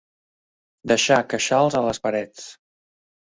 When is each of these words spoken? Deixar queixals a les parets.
Deixar 0.91 1.17
queixals 1.33 1.77
a 1.81 1.83
les 1.89 2.01
parets. 2.07 2.49